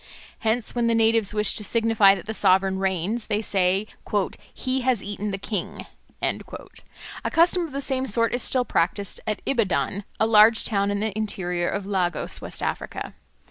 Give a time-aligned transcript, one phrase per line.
[0.39, 3.85] Hence, when the natives wish to signify that the sovereign reigns, they say,
[4.55, 5.85] "He has eaten the king."
[6.23, 11.01] A custom of the same sort is still practised at Ibadan, a large town in
[11.01, 13.13] the interior of Lagos, West Africa.